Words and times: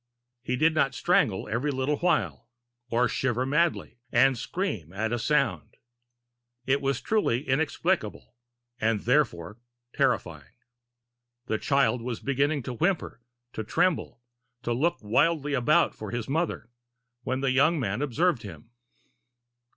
He 0.41 0.55
did 0.55 0.73
not 0.73 0.95
strangle 0.95 1.47
every 1.47 1.69
little 1.69 1.97
while, 1.97 2.49
or 2.89 3.07
shiver 3.07 3.45
madly, 3.45 3.99
and 4.11 4.35
scream 4.35 4.91
at 4.91 5.13
a 5.13 5.19
sound. 5.19 5.77
It 6.65 6.81
was 6.81 7.01
truly 7.01 7.47
inexplicable, 7.47 8.33
and 8.79 9.01
therefore 9.01 9.59
terrifying. 9.93 10.55
The 11.45 11.59
child 11.59 12.01
was 12.01 12.19
beginning 12.19 12.63
to 12.63 12.73
whimper, 12.73 13.21
to 13.53 13.63
tremble, 13.63 14.21
to 14.63 14.73
look 14.73 14.97
wildly 15.03 15.53
about 15.53 15.93
for 15.93 16.09
his 16.09 16.27
mother, 16.27 16.71
when 17.21 17.41
the 17.41 17.51
young 17.51 17.79
man 17.79 18.01
observed 18.01 18.41
him. 18.41 18.71